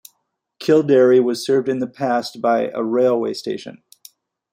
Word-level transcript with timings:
Kildary 0.57 1.19
was 1.19 1.45
served 1.45 1.69
in 1.69 1.77
the 1.77 1.85
past 1.85 2.41
by 2.41 2.69
a 2.69 2.81
railway 2.81 3.35
station. 3.35 3.83